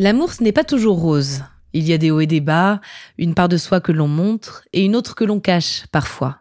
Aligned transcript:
L'amour, 0.00 0.32
ce 0.32 0.44
n'est 0.44 0.52
pas 0.52 0.62
toujours 0.62 1.00
rose. 1.00 1.42
Il 1.72 1.88
y 1.88 1.92
a 1.92 1.98
des 1.98 2.12
hauts 2.12 2.20
et 2.20 2.28
des 2.28 2.40
bas, 2.40 2.80
une 3.18 3.34
part 3.34 3.48
de 3.48 3.56
soi 3.56 3.80
que 3.80 3.90
l'on 3.90 4.06
montre 4.06 4.62
et 4.72 4.84
une 4.84 4.94
autre 4.94 5.16
que 5.16 5.24
l'on 5.24 5.40
cache 5.40 5.86
parfois. 5.90 6.38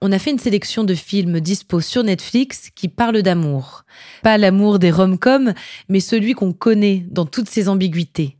On 0.00 0.10
a 0.10 0.18
fait 0.18 0.32
une 0.32 0.40
sélection 0.40 0.82
de 0.82 0.94
films 0.94 1.38
dispo 1.38 1.80
sur 1.80 2.02
Netflix 2.02 2.70
qui 2.74 2.88
parlent 2.88 3.22
d'amour. 3.22 3.84
Pas 4.24 4.38
l'amour 4.38 4.80
des 4.80 4.90
rom-coms, 4.90 5.54
mais 5.88 6.00
celui 6.00 6.32
qu'on 6.32 6.52
connaît 6.52 7.06
dans 7.08 7.26
toutes 7.26 7.48
ses 7.48 7.68
ambiguïtés. 7.68 8.38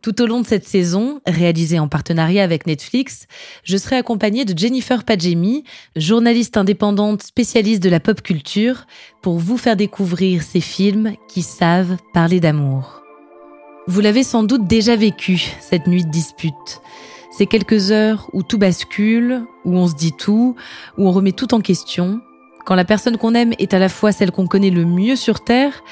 Tout 0.00 0.22
au 0.22 0.26
long 0.26 0.42
de 0.42 0.46
cette 0.46 0.68
saison, 0.68 1.20
réalisée 1.26 1.80
en 1.80 1.88
partenariat 1.88 2.44
avec 2.44 2.68
Netflix, 2.68 3.26
je 3.64 3.76
serai 3.76 3.96
accompagnée 3.96 4.44
de 4.44 4.56
Jennifer 4.56 5.02
Padjemi, 5.02 5.64
journaliste 5.96 6.56
indépendante 6.56 7.24
spécialiste 7.24 7.82
de 7.82 7.90
la 7.90 7.98
pop 7.98 8.22
culture, 8.22 8.86
pour 9.22 9.40
vous 9.40 9.56
faire 9.56 9.76
découvrir 9.76 10.44
ces 10.44 10.60
films 10.60 11.14
qui 11.28 11.42
savent 11.42 11.96
parler 12.12 12.38
d'amour. 12.38 13.03
Vous 13.86 14.00
l'avez 14.00 14.22
sans 14.22 14.44
doute 14.44 14.66
déjà 14.66 14.96
vécu, 14.96 15.52
cette 15.60 15.86
nuit 15.86 16.04
de 16.04 16.10
dispute. 16.10 16.80
Ces 17.30 17.46
quelques 17.46 17.90
heures 17.90 18.30
où 18.32 18.42
tout 18.42 18.56
bascule, 18.56 19.42
où 19.66 19.76
on 19.76 19.86
se 19.86 19.94
dit 19.94 20.12
tout, 20.12 20.56
où 20.96 21.06
on 21.06 21.12
remet 21.12 21.32
tout 21.32 21.52
en 21.52 21.60
question, 21.60 22.22
quand 22.64 22.74
la 22.74 22.86
personne 22.86 23.18
qu'on 23.18 23.34
aime 23.34 23.52
est 23.58 23.74
à 23.74 23.78
la 23.78 23.90
fois 23.90 24.10
celle 24.10 24.30
qu'on 24.30 24.46
connaît 24.46 24.70
le 24.70 24.86
mieux 24.86 25.16
sur 25.16 25.44
Terre 25.44 25.82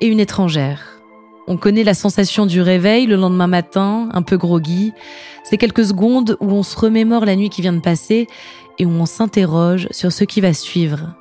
et 0.00 0.06
une 0.06 0.20
étrangère. 0.20 1.00
On 1.48 1.56
connaît 1.56 1.82
la 1.82 1.94
sensation 1.94 2.46
du 2.46 2.60
réveil 2.60 3.06
le 3.06 3.16
lendemain 3.16 3.48
matin, 3.48 4.08
un 4.12 4.22
peu 4.22 4.36
groggy. 4.36 4.92
C'est 5.42 5.56
quelques 5.56 5.86
secondes 5.86 6.36
où 6.38 6.52
on 6.52 6.62
se 6.62 6.78
remémore 6.78 7.24
la 7.24 7.34
nuit 7.34 7.50
qui 7.50 7.62
vient 7.62 7.72
de 7.72 7.80
passer 7.80 8.28
et 8.78 8.86
où 8.86 8.90
on 8.90 9.06
s'interroge 9.06 9.88
sur 9.90 10.12
ce 10.12 10.22
qui 10.22 10.40
va 10.40 10.52
suivre. 10.52 11.16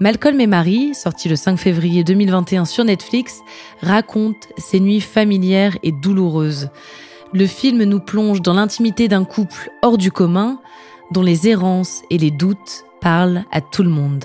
Malcolm 0.00 0.40
et 0.40 0.48
Marie, 0.48 0.92
sorti 0.92 1.28
le 1.28 1.36
5 1.36 1.56
février 1.56 2.02
2021 2.02 2.64
sur 2.64 2.84
Netflix, 2.84 3.42
raconte 3.80 4.48
ces 4.58 4.80
nuits 4.80 5.00
familières 5.00 5.78
et 5.84 5.92
douloureuses. 5.92 6.68
Le 7.32 7.46
film 7.46 7.84
nous 7.84 8.00
plonge 8.00 8.42
dans 8.42 8.54
l'intimité 8.54 9.06
d'un 9.06 9.24
couple 9.24 9.70
hors 9.82 9.96
du 9.96 10.10
commun, 10.10 10.58
dont 11.12 11.22
les 11.22 11.48
errances 11.48 12.02
et 12.10 12.18
les 12.18 12.32
doutes 12.32 12.84
parlent 13.00 13.44
à 13.52 13.60
tout 13.60 13.84
le 13.84 13.90
monde. 13.90 14.24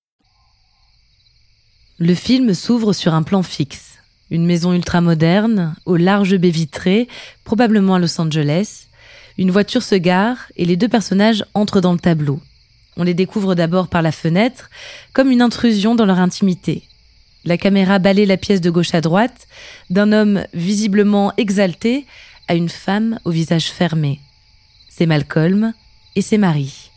Le 2.03 2.15
film 2.15 2.55
s'ouvre 2.55 2.93
sur 2.93 3.13
un 3.13 3.21
plan 3.21 3.43
fixe. 3.43 3.99
Une 4.31 4.47
maison 4.47 4.73
ultramoderne, 4.73 5.75
aux 5.85 5.97
larges 5.97 6.35
baies 6.35 6.49
vitrées, 6.49 7.07
probablement 7.43 7.93
à 7.93 7.99
Los 7.99 8.19
Angeles. 8.19 8.87
Une 9.37 9.51
voiture 9.51 9.83
se 9.83 9.93
gare 9.93 10.47
et 10.57 10.65
les 10.65 10.77
deux 10.77 10.87
personnages 10.87 11.45
entrent 11.53 11.79
dans 11.79 11.93
le 11.93 11.99
tableau. 11.99 12.39
On 12.97 13.03
les 13.03 13.13
découvre 13.13 13.53
d'abord 13.53 13.87
par 13.87 14.01
la 14.01 14.11
fenêtre, 14.11 14.71
comme 15.13 15.29
une 15.29 15.43
intrusion 15.43 15.93
dans 15.93 16.07
leur 16.07 16.17
intimité. 16.17 16.81
La 17.45 17.59
caméra 17.59 17.99
balaye 17.99 18.25
la 18.25 18.37
pièce 18.37 18.61
de 18.61 18.71
gauche 18.71 18.95
à 18.95 19.01
droite, 19.01 19.47
d'un 19.91 20.11
homme 20.11 20.43
visiblement 20.55 21.33
exalté 21.37 22.07
à 22.47 22.55
une 22.55 22.69
femme 22.69 23.19
au 23.25 23.29
visage 23.29 23.69
fermé. 23.69 24.19
C'est 24.89 25.05
Malcolm 25.05 25.71
et 26.15 26.23
c'est 26.23 26.39
Marie. 26.39 26.90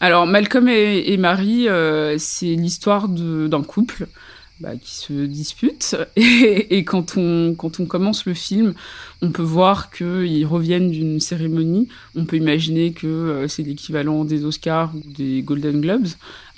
Alors, 0.00 0.26
Malcolm 0.26 0.68
et, 0.68 1.16
Marie, 1.16 1.68
euh, 1.68 2.16
c'est 2.18 2.54
l'histoire 2.54 3.08
d'un 3.08 3.62
couple 3.62 4.06
bah, 4.60 4.76
qui 4.80 4.94
se 4.94 5.12
dispute. 5.24 5.96
Et, 6.16 6.84
quand, 6.84 7.16
on, 7.16 7.54
commence 7.54 8.26
le 8.26 8.34
film, 8.34 8.74
on 9.22 9.30
peut 9.30 9.42
voir 9.42 9.90
qu'ils 9.90 10.46
reviennent 10.46 10.90
d'une 10.90 11.18
cérémonie. 11.18 11.88
On 12.14 12.26
peut 12.26 12.36
imaginer 12.36 12.92
que 12.92 13.06
euh, 13.06 13.48
c'est 13.48 13.62
l'équivalent 13.62 14.24
des 14.24 14.44
Oscars 14.44 14.92
ou 14.94 15.12
des 15.12 15.40
Golden 15.40 15.80
Globes. 15.80 16.08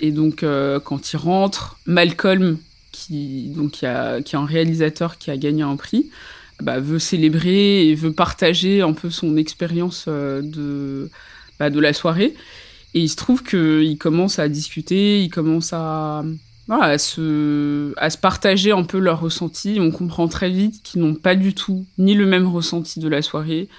Et 0.01 0.11
donc, 0.11 0.43
euh, 0.43 0.81
quand 0.81 1.13
ils 1.13 1.17
rentrent, 1.17 1.79
Malcolm, 1.85 2.57
qui, 2.91 3.51
donc, 3.55 3.71
qui 3.71 3.85
est 3.85 4.35
un 4.35 4.45
réalisateur 4.45 5.17
qui 5.17 5.31
a 5.31 5.37
gagné 5.37 5.63
un 5.63 5.77
prix, 5.77 6.09
bah, 6.61 6.81
veut 6.81 6.99
célébrer 6.99 7.87
et 7.87 7.95
veut 7.95 8.11
partager 8.11 8.81
un 8.81 8.91
peu 8.91 9.09
son 9.09 9.37
expérience 9.37 10.09
de, 10.09 11.09
bah, 11.57 11.69
de 11.69 11.79
la 11.79 11.93
soirée. 11.93 12.35
Et 12.93 13.01
il 13.01 13.09
se 13.09 13.15
trouve 13.15 13.43
qu'ils 13.43 13.97
commencent 13.97 14.39
à 14.39 14.49
discuter, 14.49 15.21
ils 15.21 15.29
commencent 15.29 15.73
à, 15.73 16.23
voilà, 16.67 16.85
à, 16.85 16.97
se, 16.97 17.93
à 17.97 18.09
se 18.09 18.17
partager 18.17 18.71
un 18.71 18.83
peu 18.83 18.97
leurs 18.97 19.19
ressentis. 19.19 19.77
On 19.79 19.91
comprend 19.91 20.27
très 20.27 20.49
vite 20.49 20.81
qu'ils 20.83 21.01
n'ont 21.01 21.15
pas 21.15 21.35
du 21.35 21.53
tout 21.53 21.85
ni 21.97 22.15
le 22.15 22.25
même 22.25 22.47
ressenti 22.47 22.99
de 22.99 23.07
la 23.07 23.21
soirée, 23.21 23.69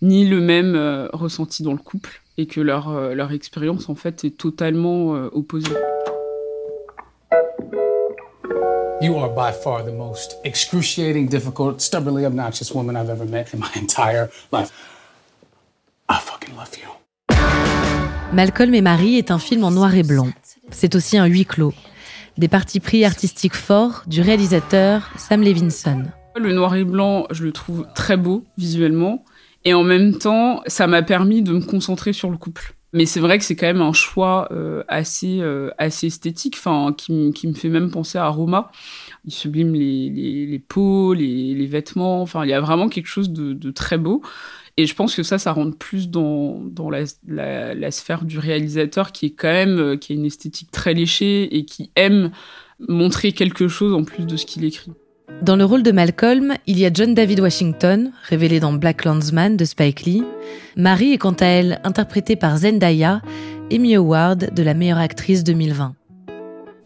ni 0.00 0.26
le 0.26 0.40
même 0.40 0.74
euh, 0.76 1.08
ressenti 1.12 1.62
dans 1.62 1.72
le 1.72 1.78
couple, 1.78 2.22
et 2.38 2.46
que 2.46 2.60
leur, 2.60 2.88
euh, 2.88 3.14
leur 3.14 3.32
expérience, 3.32 3.88
en 3.88 3.94
fait, 3.94 4.24
est 4.24 4.36
totalement 4.36 5.14
euh, 5.14 5.28
opposée. 5.32 5.72
You 9.00 9.16
are 9.18 9.34
by 9.34 9.52
far 9.52 9.84
the 9.84 9.92
most 9.92 10.38
excruciating, 10.44 11.28
difficult, 11.28 11.80
stubbornly 11.82 12.24
obnoxious 12.24 12.74
woman 12.74 12.96
I've 12.96 13.10
ever 13.10 13.26
met 13.26 13.52
in 13.52 13.58
my 13.58 13.68
entire 13.78 14.30
life. 14.50 14.72
I 16.08 16.18
fucking 16.20 16.56
love 16.56 16.74
you. 16.78 17.03
Malcolm 18.34 18.74
et 18.74 18.80
Marie 18.80 19.16
est 19.16 19.30
un 19.30 19.38
film 19.38 19.62
en 19.62 19.70
noir 19.70 19.94
et 19.94 20.02
blanc. 20.02 20.26
C'est 20.70 20.96
aussi 20.96 21.16
un 21.16 21.26
huis 21.26 21.46
clos. 21.46 21.72
Des 22.36 22.48
partis 22.48 22.80
pris 22.80 23.04
artistiques 23.04 23.54
forts 23.54 24.02
du 24.08 24.22
réalisateur 24.22 25.08
Sam 25.16 25.40
Levinson. 25.40 26.02
Le 26.34 26.52
noir 26.52 26.74
et 26.74 26.82
blanc, 26.82 27.28
je 27.30 27.44
le 27.44 27.52
trouve 27.52 27.86
très 27.94 28.16
beau 28.16 28.44
visuellement. 28.58 29.24
Et 29.64 29.72
en 29.72 29.84
même 29.84 30.18
temps, 30.18 30.62
ça 30.66 30.88
m'a 30.88 31.02
permis 31.02 31.42
de 31.42 31.52
me 31.52 31.60
concentrer 31.60 32.12
sur 32.12 32.28
le 32.28 32.36
couple. 32.36 32.74
Mais 32.92 33.06
c'est 33.06 33.20
vrai 33.20 33.38
que 33.38 33.44
c'est 33.44 33.54
quand 33.54 33.66
même 33.66 33.82
un 33.82 33.92
choix 33.92 34.48
euh, 34.50 34.82
assez, 34.88 35.38
euh, 35.40 35.70
assez 35.78 36.08
esthétique, 36.08 36.58
qui, 36.96 37.32
qui, 37.32 37.46
me 37.46 37.54
fait 37.54 37.68
même 37.68 37.90
penser 37.90 38.18
à 38.18 38.26
Roma. 38.28 38.72
Il 39.24 39.32
sublime 39.32 39.74
les, 39.74 40.10
les, 40.10 40.46
les 40.46 40.58
peaux, 40.58 41.14
les, 41.14 41.54
les, 41.54 41.66
vêtements, 41.66 42.20
enfin, 42.22 42.44
il 42.44 42.50
y 42.50 42.52
a 42.52 42.60
vraiment 42.60 42.88
quelque 42.88 43.06
chose 43.06 43.30
de, 43.30 43.52
de 43.52 43.70
très 43.70 43.98
beau. 43.98 44.22
Et 44.76 44.86
je 44.86 44.94
pense 44.94 45.14
que 45.14 45.22
ça, 45.22 45.38
ça 45.38 45.52
rentre 45.52 45.76
plus 45.78 46.10
dans, 46.10 46.60
dans 46.64 46.90
la, 46.90 47.04
la, 47.28 47.74
la, 47.74 47.90
sphère 47.92 48.24
du 48.24 48.40
réalisateur 48.40 49.12
qui 49.12 49.26
est 49.26 49.30
quand 49.30 49.52
même, 49.52 49.78
euh, 49.78 49.96
qui 49.96 50.12
a 50.12 50.16
une 50.16 50.24
esthétique 50.24 50.72
très 50.72 50.94
léchée 50.94 51.56
et 51.56 51.64
qui 51.64 51.92
aime 51.94 52.32
montrer 52.88 53.30
quelque 53.30 53.68
chose 53.68 53.94
en 53.94 54.02
plus 54.02 54.26
de 54.26 54.36
ce 54.36 54.46
qu'il 54.46 54.64
écrit. 54.64 54.90
Dans 55.42 55.54
le 55.54 55.64
rôle 55.64 55.84
de 55.84 55.92
Malcolm, 55.92 56.54
il 56.66 56.78
y 56.78 56.86
a 56.86 56.90
John 56.92 57.14
David 57.14 57.40
Washington, 57.40 58.10
révélé 58.28 58.58
dans 58.58 58.72
Black 58.72 59.04
Landsman 59.04 59.56
de 59.56 59.64
Spike 59.64 60.02
Lee. 60.02 60.24
Marie 60.76 61.12
est 61.12 61.18
quant 61.18 61.32
à 61.32 61.46
elle 61.46 61.80
interprétée 61.84 62.34
par 62.34 62.58
Zendaya, 62.58 63.22
Emmy 63.72 63.94
Award 63.94 64.52
de 64.54 64.62
la 64.62 64.74
meilleure 64.74 64.98
actrice 64.98 65.44
2020. 65.44 65.94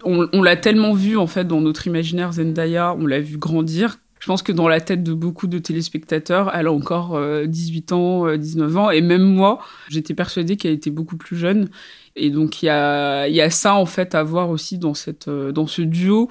On, 0.05 0.29
on 0.32 0.43
l'a 0.43 0.56
tellement 0.56 0.93
vu 0.93 1.17
en 1.17 1.26
fait 1.26 1.44
dans 1.46 1.61
notre 1.61 1.87
imaginaire 1.87 2.32
Zendaya, 2.32 2.94
on 2.99 3.06
l'a 3.06 3.20
vu 3.20 3.38
grandir 3.38 3.99
je 4.20 4.26
pense 4.26 4.43
que 4.43 4.53
dans 4.53 4.69
la 4.69 4.81
tête 4.81 5.03
de 5.03 5.12
beaucoup 5.12 5.47
de 5.47 5.59
téléspectateurs, 5.59 6.50
elle 6.55 6.67
a 6.67 6.73
encore 6.73 7.19
18 7.47 7.93
euh, 7.93 7.94
ans, 7.94 8.37
19 8.37 8.70
euh, 8.70 8.79
ans, 8.79 8.91
et 8.91 9.00
même 9.00 9.23
moi, 9.23 9.61
j'étais 9.88 10.15
persuadée 10.15 10.56
qu'elle 10.56 10.73
était 10.73 10.91
beaucoup 10.91 11.17
plus 11.17 11.37
jeune. 11.37 11.69
Et 12.17 12.31
donc 12.31 12.62
il 12.62 12.67
y 12.67 12.70
a, 12.70 13.50
ça 13.50 13.75
en 13.75 13.87
fait 13.87 14.15
à 14.15 14.23
voir 14.23 14.50
aussi 14.50 14.81
euh, 15.29 15.53
dans 15.53 15.67
ce 15.67 15.82
duo 15.82 16.29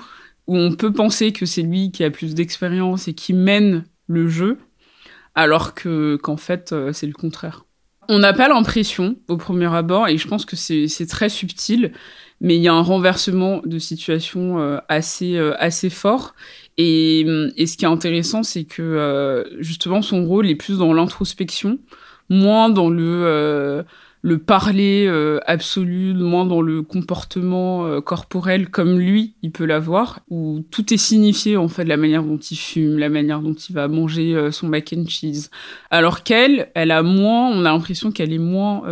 où 0.47 0.55
on 0.55 0.73
peut 0.73 0.91
penser 0.91 1.31
que 1.31 1.45
c'est 1.45 1.61
lui 1.61 1.91
qui 1.91 2.03
a 2.03 2.11
plus 2.11 2.33
d'expérience 2.35 3.07
et 3.07 3.13
qui 3.13 3.33
mène 3.33 3.85
le 4.07 4.27
jeu, 4.27 4.57
alors 5.35 5.73
que 5.73 6.17
qu'en 6.17 6.37
fait 6.37 6.73
c'est 6.93 7.07
le 7.07 7.13
contraire. 7.13 7.65
On 8.09 8.19
n'a 8.19 8.31
pas 8.31 8.47
l'impression 8.47 9.17
au 9.27 9.35
premier 9.35 9.73
abord, 9.73 10.07
et 10.07 10.17
je 10.17 10.27
pense 10.27 10.45
que 10.45 10.55
c'est 10.55 11.07
très 11.07 11.27
subtil, 11.27 11.91
mais 12.41 12.55
il 12.55 12.61
y 12.61 12.67
a 12.67 12.73
un 12.73 12.81
renversement 12.81 13.61
de 13.65 13.79
situation 13.79 14.59
euh, 14.59 14.77
assez, 14.89 15.35
euh, 15.35 15.55
assez 15.59 15.89
fort. 15.89 16.35
Et, 16.77 17.21
et, 17.57 17.65
ce 17.65 17.75
qui 17.75 17.85
est 17.85 17.87
intéressant, 17.87 18.43
c'est 18.43 18.65
que 18.65 19.43
justement 19.57 20.03
son 20.03 20.25
rôle 20.25 20.47
est 20.47 20.55
plus 20.55 20.77
dans 20.77 20.93
l'introspection, 20.93 21.79
moins 22.29 22.69
dans 22.69 22.91
le 22.91 23.83
le 24.21 24.37
parler 24.39 25.05
euh, 25.07 25.39
absolu, 25.45 26.13
moins 26.13 26.45
dans 26.45 26.61
le 26.61 26.81
comportement 26.81 27.85
euh, 27.85 28.01
corporel 28.01 28.69
comme 28.69 28.99
lui, 28.99 29.35
il 29.41 29.51
peut 29.51 29.65
l'avoir, 29.65 30.19
où 30.29 30.65
tout 30.71 30.93
est 30.93 30.97
signifié 30.97 31.55
en 31.55 31.67
fait 31.67 31.85
la 31.85 31.95
manière 31.97 32.23
dont 32.23 32.37
il 32.37 32.57
fume, 32.57 32.97
la 32.97 33.07
manière 33.09 33.41
dont 33.41 33.53
il 33.53 33.73
va 33.73 33.87
manger 33.87 34.35
euh, 34.35 34.51
son 34.51 34.67
mac 34.67 34.93
and 34.95 35.05
cheese. 35.07 35.49
Alors 35.91 36.23
qu'elle, 36.23 36.71
elle 36.73 36.91
a 36.91 37.03
moins, 37.03 37.49
on 37.49 37.61
a 37.61 37.71
l'impression 37.71 38.11
qu'elle 38.11 38.33
est 38.33 38.37
moins 38.37 38.83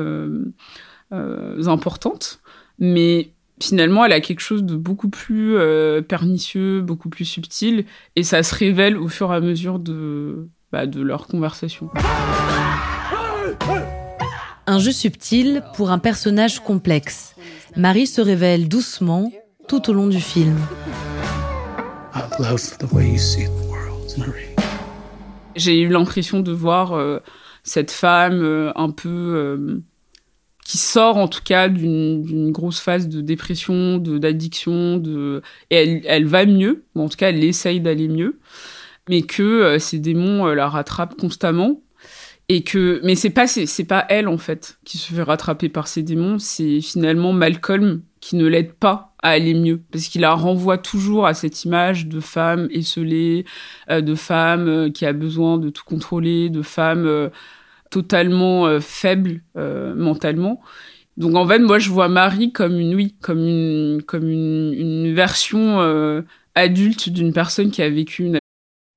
importante, 1.67 2.39
mais 2.79 3.31
finalement, 3.61 4.05
elle 4.05 4.11
a 4.11 4.21
quelque 4.21 4.41
chose 4.41 4.63
de 4.63 4.75
beaucoup 4.75 5.09
plus 5.09 5.57
pernicieux, 6.07 6.81
beaucoup 6.81 7.09
plus 7.09 7.25
subtil, 7.25 7.85
et 8.15 8.23
ça 8.23 8.43
se 8.43 8.53
révèle 8.55 8.97
au 8.97 9.07
fur 9.07 9.31
et 9.31 9.35
à 9.35 9.39
mesure 9.39 9.79
de, 9.79 10.49
bah, 10.71 10.85
de 10.85 11.01
leur 11.01 11.27
conversation. 11.27 11.89
Un 14.67 14.79
jeu 14.79 14.91
subtil 14.91 15.63
pour 15.75 15.91
un 15.91 15.99
personnage 15.99 16.59
complexe. 16.59 17.35
Marie 17.77 18.07
se 18.07 18.19
révèle 18.19 18.67
doucement 18.67 19.31
tout 19.67 19.89
au 19.89 19.93
long 19.93 20.07
du 20.07 20.19
film. 20.19 20.57
J'ai 25.55 25.81
eu 25.81 25.89
l'impression 25.89 26.39
de 26.39 26.51
voir 26.51 26.93
euh, 26.93 27.19
cette 27.63 27.91
femme 27.91 28.41
euh, 28.41 28.71
un 28.75 28.89
peu 28.89 29.09
euh, 29.09 29.81
qui 30.65 30.77
sort 30.77 31.15
en 31.15 31.29
tout 31.29 31.43
cas 31.43 31.69
d'une 31.69 32.51
grosse 32.51 32.81
phase 32.81 33.07
de 33.07 33.21
dépression, 33.21 33.97
d'addiction, 33.97 34.97
de, 34.97 35.41
et 35.69 35.75
elle, 35.75 36.01
elle, 36.05 36.25
va 36.25 36.45
mieux, 36.45 36.83
en 36.95 37.07
tout 37.07 37.17
cas 37.17 37.29
elle 37.29 37.43
essaye 37.43 37.79
d'aller 37.79 38.09
mieux, 38.09 38.39
mais 39.07 39.21
que 39.21 39.77
ces 39.79 39.99
démons 39.99 40.47
la 40.47 40.67
rattrapent 40.67 41.15
constamment 41.15 41.79
et 42.49 42.63
que 42.63 42.99
mais 43.03 43.15
c'est 43.15 43.31
pas 43.31 43.47
c'est 43.47 43.85
pas 43.85 44.05
elle 44.09 44.27
en 44.27 44.37
fait 44.37 44.77
qui 44.85 44.97
se 44.97 45.13
fait 45.13 45.23
rattraper 45.23 45.69
par 45.69 45.87
ses 45.87 46.03
démons 46.03 46.37
c'est 46.37 46.79
finalement 46.81 47.33
Malcolm 47.33 48.01
qui 48.19 48.35
ne 48.35 48.45
l'aide 48.45 48.73
pas 48.73 49.13
à 49.23 49.29
aller 49.29 49.55
mieux 49.55 49.81
parce 49.91 50.05
qu'il 50.07 50.21
la 50.21 50.33
renvoie 50.33 50.77
toujours 50.77 51.25
à 51.25 51.33
cette 51.33 51.63
image 51.63 52.07
de 52.07 52.19
femme 52.19 52.67
esselée 52.71 53.45
euh, 53.89 54.01
de 54.01 54.13
femme 54.13 54.67
euh, 54.67 54.89
qui 54.91 55.05
a 55.05 55.13
besoin 55.13 55.57
de 55.57 55.69
tout 55.69 55.83
contrôler 55.85 56.49
de 56.49 56.61
femme 56.61 57.05
euh, 57.07 57.29
totalement 57.95 58.65
euh, 58.65 58.81
faible 58.81 59.41
euh, 59.55 59.95
mentalement 59.95 60.59
donc 61.15 61.33
en 61.35 61.47
fait 61.47 61.59
moi 61.59 61.79
je 61.79 61.89
vois 61.89 62.09
Marie 62.09 62.51
comme 62.51 62.77
une 62.77 62.93
oui 62.93 63.15
comme 63.21 63.39
une 63.39 64.01
comme 64.05 64.29
une, 64.29 64.73
une 64.73 65.15
version 65.15 65.79
euh, 65.79 66.21
adulte 66.55 67.07
d'une 67.07 67.31
personne 67.31 67.71
qui 67.71 67.81
a 67.81 67.89
vécu 67.89 68.25
une 68.25 68.37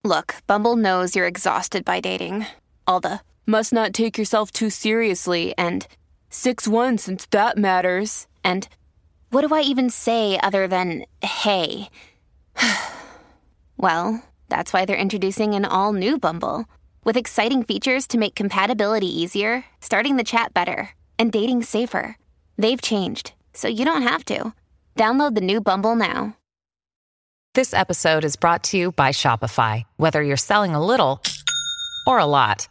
Look, 0.05 0.37
Bumble 0.49 0.75
knows 0.75 1.15
you're 1.15 1.29
exhausted 1.29 1.85
by 1.85 2.01
dating. 2.01 2.47
All 2.87 3.01
the 3.01 3.21
must 3.47 3.73
not 3.73 3.93
take 3.93 4.17
yourself 4.17 4.51
too 4.51 4.71
seriously, 4.71 5.53
and 5.59 5.87
6 6.31 6.67
1 6.67 6.99
since 6.99 7.27
that 7.31 7.59
matters, 7.59 8.27
and 8.43 8.69
what 9.31 9.47
do 9.47 9.55
I 9.55 9.61
even 9.61 9.91
say 9.91 10.39
other 10.43 10.67
than 10.67 11.05
hey? 11.23 11.89
well, 13.77 14.23
that's 14.49 14.73
why 14.73 14.85
they're 14.85 14.97
introducing 14.97 15.55
an 15.55 15.65
all 15.65 15.93
new 15.93 16.17
Bumble 16.17 16.65
with 17.09 17.17
exciting 17.17 17.63
features 17.63 18.07
to 18.07 18.19
make 18.19 18.35
compatibility 18.35 19.09
easier, 19.09 19.65
starting 19.81 20.17
the 20.17 20.23
chat 20.23 20.53
better, 20.53 20.91
and 21.19 21.33
dating 21.33 21.63
safer. 21.63 22.19
They've 22.59 22.83
changed, 22.83 23.33
so 23.55 23.67
you 23.67 23.87
don't 23.87 24.03
have 24.03 24.27
to. 24.27 24.53
Download 24.95 25.35
the 25.35 25.41
new 25.41 25.63
Bumble 25.63 25.97
now. 25.97 26.37
This 27.55 27.73
episode 27.73 28.27
is 28.27 28.37
brought 28.37 28.63
to 28.65 28.77
you 28.77 28.93
by 28.93 29.13
Shopify. 29.13 29.85
Whether 29.97 30.23
you're 30.23 30.37
selling 30.37 30.75
a 30.75 30.85
little 30.85 31.23
or 32.07 32.19
a 32.19 32.27
lot, 32.27 32.69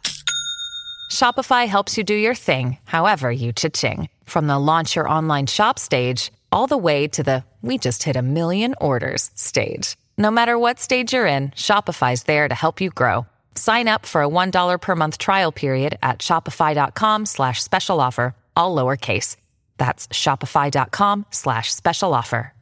Shopify 1.10 1.66
helps 1.66 1.98
you 1.98 2.04
do 2.04 2.14
your 2.14 2.36
thing, 2.36 2.78
however 2.84 3.32
you 3.32 3.52
cha-ching. 3.52 4.08
From 4.24 4.46
the 4.46 4.60
launch 4.60 4.94
your 4.94 5.08
online 5.08 5.48
shop 5.48 5.80
stage, 5.80 6.30
all 6.52 6.68
the 6.68 6.78
way 6.78 7.08
to 7.08 7.24
the 7.24 7.42
we 7.60 7.76
just 7.76 8.04
hit 8.04 8.14
a 8.14 8.22
million 8.22 8.76
orders 8.80 9.32
stage. 9.34 9.96
No 10.16 10.30
matter 10.30 10.56
what 10.56 10.78
stage 10.78 11.12
you're 11.12 11.26
in, 11.26 11.48
Shopify's 11.56 12.22
there 12.22 12.46
to 12.46 12.54
help 12.54 12.80
you 12.80 12.90
grow. 12.90 13.26
Sign 13.58 13.88
up 13.88 14.06
for 14.06 14.22
a 14.22 14.28
$1 14.28 14.80
per 14.80 14.94
month 14.94 15.18
trial 15.18 15.50
period 15.50 15.98
at 16.00 16.20
shopify.com 16.20 17.26
slash 17.26 17.60
special 17.60 18.00
offer, 18.00 18.36
all 18.56 18.76
lowercase. 18.76 19.34
That's 19.78 20.06
shopify.com 20.08 21.26
slash 21.30 21.74
special 21.74 22.14
offer. 22.14 22.52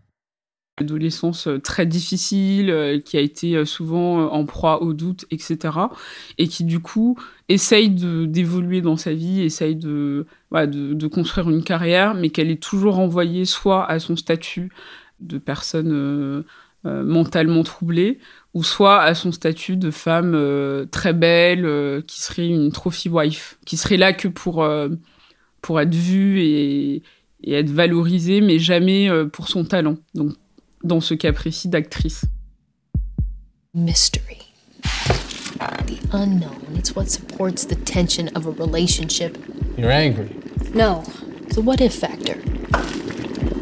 Adolescence 0.79 1.49
euh, 1.49 1.59
très 1.59 1.85
difficile, 1.85 2.71
euh, 2.71 2.99
qui 2.99 3.19
a 3.19 3.21
été 3.21 3.57
euh, 3.57 3.65
souvent 3.67 4.31
en 4.31 4.45
proie 4.47 4.83
au 4.83 4.95
doute, 4.95 5.27
etc. 5.31 5.59
Et 6.39 6.49
qui 6.49 6.65
du 6.65 6.81
coup 6.81 7.19
essaye 7.51 7.91
d'évoluer 7.91 8.81
dans 8.81 8.97
sa 8.97 9.13
vie, 9.13 9.43
essaye 9.43 9.77
de, 9.77 10.27
de, 10.53 10.95
de, 10.95 11.07
construire 11.07 11.51
une 11.51 11.63
carrière, 11.63 12.15
mais 12.15 12.31
qu'elle 12.31 12.51
est 12.51 12.63
toujours 12.63 12.99
envoyée 13.01 13.45
soit 13.45 13.85
à 13.87 13.99
son 13.99 14.17
statut 14.17 14.71
de 15.21 15.39
personne 15.39 15.93
euh, 15.93 16.43
euh, 16.87 17.03
mentalement 17.05 17.63
troublée, 17.63 18.19
ou 18.55 18.63
soit 18.63 19.03
à 19.03 19.15
son 19.15 19.33
statut 19.33 19.77
de 19.77 19.91
femme 19.91 20.33
euh, 20.35 20.87
très 20.87 21.13
belle, 21.13 22.03
qui 22.07 22.23
serait 22.23 22.49
une 22.49 22.73
trophy 22.73 23.09
wife, 23.09 23.59
qui 23.67 23.77
serait 23.77 23.97
là 23.97 24.13
que 24.13 24.29
pour, 24.29 24.67
pour 25.61 25.81
être 25.81 25.95
vue 25.95 26.41
et, 26.41 27.03
et, 27.43 27.53
être 27.53 27.71
valorisée, 27.71 28.41
mais 28.41 28.59
jamais 28.59 29.11
pour 29.33 29.49
son 29.49 29.65
talent. 29.65 29.97
Donc 30.15 30.33
dans 30.85 31.01
ce 31.01 31.15
cas 31.15 31.33
précis 31.33 31.69
d'actrice. 31.69 32.25
Mystery. 33.75 34.39
The 35.87 35.99
unknown. 36.13 36.77
It's 36.77 36.95
what 36.95 37.09
supports 37.09 37.65
the 37.65 37.77
tension 37.77 38.29
of 38.35 38.47
a 38.47 38.51
relationship. 38.51 39.39
You're 39.77 39.91
angry. 39.91 40.29
No, 40.75 41.03
the 41.55 41.61
what 41.61 41.81
if 41.81 41.95
factor. 41.95 42.37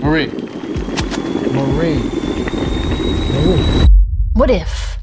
Marie. 0.00 0.30
Marie. 1.52 2.33
What 4.34 4.50
if 4.50 4.98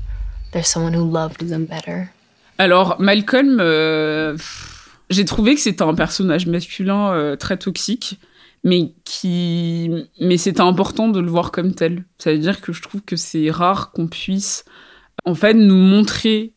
there's 0.52 0.68
someone 0.68 0.94
who 0.94 1.10
loved 1.10 1.48
them 1.48 1.66
better? 1.66 2.10
Alors, 2.58 3.00
Malcolm, 3.00 3.60
euh, 3.60 4.38
j'ai 5.10 5.26
trouvé 5.26 5.56
que 5.56 5.62
c'était 5.62 5.84
un 5.84 5.96
personnage 5.96 6.48
masculin 6.48 7.14
euh, 7.14 7.36
très 7.36 7.58
toxique 7.58 8.20
mais 8.64 8.94
qui 9.06 9.90
mais 10.20 10.38
c'était 10.38 10.62
important 10.62 11.08
de 11.08 11.20
le 11.20 11.30
voir 11.30 11.52
comme 11.52 11.74
tel. 11.74 12.06
Ça 12.18 12.32
veut 12.32 12.38
dire 12.38 12.62
que 12.62 12.74
je 12.74 12.82
trouve 12.82 13.02
que 13.02 13.16
c'est 13.16 13.50
rare 13.50 13.92
qu'on 13.92 14.08
puisse 14.08 14.66
en 15.26 15.36
fait 15.36 15.54
nous 15.54 15.76
montrer 15.76 16.54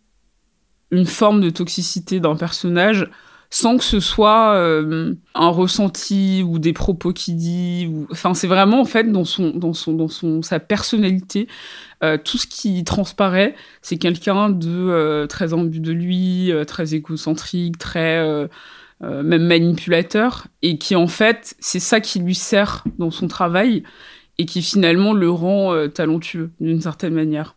une 0.91 1.07
forme 1.07 1.41
de 1.41 1.51
toxicité 1.51 2.21
d'un 2.21 2.37
personnage 2.37 3.09
sans 3.55 3.77
que 3.77 3.85
ce 3.85 4.01
soit 4.01 4.57
euh, 4.57 5.15
un 5.33 5.49
ressenti 5.49 6.43
ou 6.45 6.59
des 6.59 6.73
propos 6.73 7.13
qu'il 7.13 7.37
dit 7.37 7.89
ou 7.89 8.09
enfin 8.11 8.35
c'est 8.35 8.49
vraiment 8.49 8.81
en 8.81 8.85
fait 8.85 9.05
dans 9.05 9.25
son 9.25 9.51
dans 9.51 9.73
son 9.73 9.93
dans 9.93 10.09
son 10.09 10.43
sa 10.43 10.59
personnalité 10.59 11.47
euh, 12.03 12.19
tout 12.19 12.37
ce 12.37 12.49
qui 12.49 12.83
transparaît 12.83 13.55
c'est 13.81 13.97
quelqu'un 13.97 14.51
de 14.51 14.69
euh, 14.69 15.29
très 15.29 15.53
imbu 15.55 15.79
de 15.79 15.93
lui 15.93 16.51
très 16.67 16.95
égocentrique 16.95 17.79
très 17.79 18.49
même 19.01 19.47
manipulateur 19.47 20.49
et 20.63 20.77
qui 20.77 20.97
en 20.97 21.07
fait 21.07 21.55
c'est 21.61 21.79
ça 21.79 22.01
qui 22.01 22.19
lui 22.19 22.35
sert 22.35 22.83
dans 22.99 23.13
son 23.13 23.29
travail 23.29 23.85
et 24.39 24.47
qui 24.47 24.63
finalement 24.63 25.13
le 25.13 25.31
rend 25.31 25.89
talentueux 25.89 26.51
d'une 26.61 26.81
certaine 26.81 27.15
manière 27.15 27.55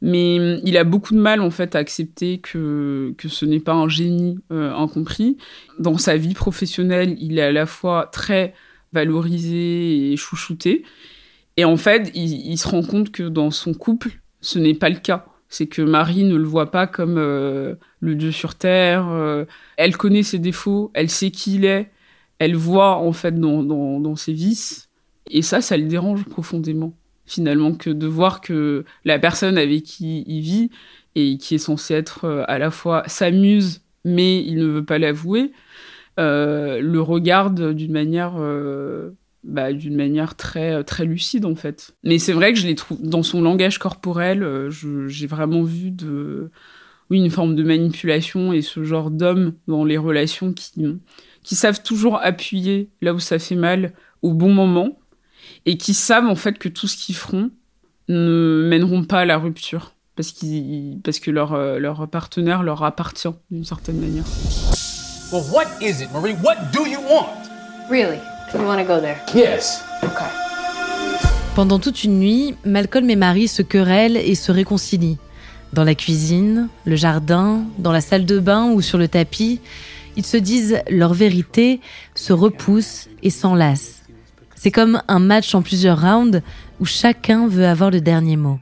mais 0.00 0.38
hum, 0.38 0.60
il 0.64 0.76
a 0.76 0.84
beaucoup 0.84 1.14
de 1.14 1.18
mal 1.18 1.40
en 1.40 1.50
fait 1.50 1.74
à 1.74 1.78
accepter 1.78 2.38
que, 2.38 3.14
que 3.18 3.28
ce 3.28 3.44
n'est 3.44 3.60
pas 3.60 3.72
un 3.72 3.88
génie 3.88 4.38
euh, 4.52 4.72
incompris. 4.74 5.36
Dans 5.78 5.98
sa 5.98 6.16
vie 6.16 6.34
professionnelle, 6.34 7.16
il 7.20 7.38
est 7.38 7.42
à 7.42 7.52
la 7.52 7.66
fois 7.66 8.08
très 8.12 8.54
valorisé 8.92 10.12
et 10.12 10.16
chouchouté. 10.16 10.84
Et 11.56 11.64
en 11.64 11.76
fait, 11.76 12.10
il, 12.14 12.56
se 12.58 12.68
rend 12.68 12.82
compte 12.82 13.12
que 13.12 13.22
dans 13.22 13.50
son 13.50 13.74
couple, 13.74 14.20
ce 14.40 14.58
n'est 14.58 14.74
pas 14.74 14.88
le 14.88 14.96
cas. 14.96 15.26
C'est 15.48 15.68
que 15.68 15.82
Marie 15.82 16.24
ne 16.24 16.36
le 16.36 16.44
voit 16.44 16.70
pas 16.70 16.86
comme 16.86 17.16
euh, 17.16 17.76
le 18.00 18.16
dieu 18.16 18.32
sur 18.32 18.56
terre. 18.56 19.08
Euh, 19.08 19.44
elle 19.76 19.96
connaît 19.96 20.24
ses 20.24 20.40
défauts, 20.40 20.90
elle 20.94 21.10
sait 21.10 21.30
qui 21.30 21.56
il 21.56 21.64
est, 21.64 21.90
elle 22.40 22.56
voit 22.56 22.96
en 22.96 23.12
fait 23.12 23.38
dans, 23.38 23.62
dans 23.62 24.16
ses 24.16 24.32
vices. 24.32 24.90
Et 25.30 25.42
ça, 25.42 25.60
ça 25.60 25.76
le 25.76 25.84
dérange 25.84 26.24
profondément 26.24 26.94
finalement 27.26 27.74
que 27.74 27.90
de 27.90 28.06
voir 28.06 28.40
que 28.40 28.84
la 29.04 29.18
personne 29.18 29.58
avec 29.58 29.82
qui 29.84 30.24
il 30.26 30.40
vit 30.40 30.70
et 31.14 31.38
qui 31.38 31.54
est 31.54 31.58
censée 31.58 31.94
être 31.94 32.24
euh, 32.24 32.44
à 32.48 32.58
la 32.58 32.70
fois 32.70 33.02
s'amuse 33.06 33.82
mais 34.04 34.42
il 34.44 34.58
ne 34.58 34.66
veut 34.66 34.84
pas 34.84 34.98
l'avouer 34.98 35.52
euh, 36.20 36.80
le 36.80 37.00
regarde 37.00 37.72
d'une 37.72 37.92
manière 37.92 38.34
euh, 38.36 39.10
bah, 39.42 39.72
d'une 39.72 39.96
manière 39.96 40.36
très 40.36 40.84
très 40.84 41.04
lucide 41.04 41.44
en 41.44 41.54
fait. 41.54 41.94
Mais 42.04 42.18
c'est 42.18 42.32
vrai 42.32 42.52
que 42.52 42.58
je 42.58 42.66
l'ai 42.66 42.74
trouvé 42.74 43.00
dans 43.02 43.22
son 43.22 43.42
langage 43.42 43.78
corporel, 43.78 44.68
j'ai 44.70 45.26
vraiment 45.26 45.62
vu 45.62 45.90
de 45.90 46.50
oui 47.10 47.18
une 47.18 47.30
forme 47.30 47.54
de 47.54 47.62
manipulation 47.62 48.52
et 48.52 48.62
ce 48.62 48.84
genre 48.84 49.10
d'hommes 49.10 49.54
dans 49.66 49.84
les 49.84 49.98
relations 49.98 50.52
qui 50.52 50.72
qui 51.42 51.56
savent 51.56 51.82
toujours 51.82 52.18
appuyer 52.22 52.90
là 53.02 53.12
où 53.12 53.18
ça 53.18 53.38
fait 53.38 53.56
mal 53.56 53.92
au 54.22 54.32
bon 54.32 54.52
moment 54.52 54.98
et 55.66 55.76
qui 55.76 55.94
savent 55.94 56.26
en 56.26 56.36
fait 56.36 56.58
que 56.58 56.68
tout 56.68 56.86
ce 56.86 56.96
qu'ils 56.96 57.14
feront 57.14 57.50
ne 58.08 58.66
mèneront 58.68 59.04
pas 59.04 59.20
à 59.20 59.24
la 59.24 59.38
rupture 59.38 59.94
parce, 60.16 60.30
qu'ils, 60.30 60.98
parce 61.02 61.18
que 61.18 61.30
leur, 61.30 61.54
euh, 61.54 61.78
leur 61.78 62.06
partenaire 62.08 62.62
leur 62.62 62.82
appartient 62.84 63.28
d'une 63.50 63.64
certaine 63.64 63.98
manière. 63.98 64.24
Well, 65.32 65.42
what 65.52 65.64
is 65.80 66.02
it, 66.02 66.12
Marie? 66.12 66.34
What 66.42 66.56
do 66.72 66.86
you 66.86 67.00
want? 67.00 67.48
Really? 67.90 68.18
You 68.54 68.60
want 68.64 68.78
to 68.78 68.84
go 68.84 69.00
there? 69.00 69.16
Yes. 69.34 69.82
Okay. 70.02 70.24
Pendant 71.56 71.78
toute 71.78 72.04
une 72.04 72.18
nuit, 72.18 72.54
Malcolm 72.64 73.08
et 73.10 73.16
Marie 73.16 73.48
se 73.48 73.62
querellent 73.62 74.16
et 74.16 74.34
se 74.34 74.52
réconcilient. 74.52 75.18
Dans 75.72 75.82
la 75.82 75.96
cuisine, 75.96 76.68
le 76.84 76.94
jardin, 76.94 77.64
dans 77.78 77.90
la 77.90 78.00
salle 78.00 78.26
de 78.26 78.38
bain 78.38 78.70
ou 78.70 78.80
sur 78.80 78.96
le 78.96 79.08
tapis, 79.08 79.60
ils 80.16 80.24
se 80.24 80.36
disent 80.36 80.78
leur 80.88 81.14
vérité, 81.14 81.80
se 82.14 82.32
repoussent 82.32 83.08
et 83.24 83.30
s'enlacent. 83.30 84.03
C'est 84.64 84.70
comme 84.70 85.02
un 85.08 85.18
match 85.18 85.54
en 85.54 85.60
plusieurs 85.60 86.00
rounds 86.00 86.40
où 86.80 86.86
chacun 86.86 87.46
veut 87.48 87.66
avoir 87.66 87.90
le 87.90 88.00
dernier 88.00 88.38
mot. 88.38 88.58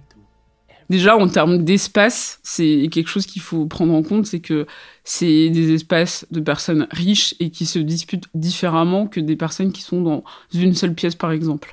Déjà, 0.90 1.16
en 1.16 1.28
termes 1.28 1.62
d'espace, 1.62 2.40
c'est 2.42 2.88
quelque 2.90 3.06
chose 3.06 3.25
qu'il 3.25 3.40
faut 3.40 3.66
prendre 3.66 3.94
en 3.94 4.02
compte, 4.02 4.26
c'est 4.26 4.40
que 4.40 4.66
c'est 5.04 5.49
des 5.50 5.75
espaces 5.75 6.26
de 6.32 6.40
personnes 6.40 6.88
riches 6.90 7.37
et 7.38 7.50
qui 7.50 7.66
se 7.66 7.78
disputent 7.78 8.26
différemment 8.35 9.06
que 9.06 9.21
des 9.21 9.37
personnes 9.37 9.71
qui 9.71 9.82
sont 9.82 10.02
dans 10.02 10.25
une 10.52 10.75
seule 10.75 10.94
pièce, 10.94 11.14
par 11.14 11.30
exemple. 11.30 11.73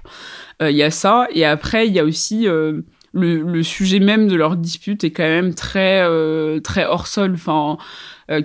Euh, 0.62 0.70
il 0.70 0.78
y 0.78 0.84
a 0.84 0.92
ça, 0.92 1.28
et 1.34 1.44
après, 1.44 1.88
il 1.88 1.94
y 1.96 2.00
a 2.00 2.06
aussi 2.06 2.48
euh, 2.48 2.82
le, 3.14 3.64
sujet 3.64 4.00
même 4.00 4.28
de 4.28 4.36
leur 4.36 4.58
dispute 4.58 5.04
est 5.04 5.12
quand 5.12 5.24
même 5.24 5.56
très, 5.56 6.04
euh, 6.04 6.60
très 6.60 6.86
hors 6.86 7.08
sol. 7.08 7.34
Enfin, 7.34 7.80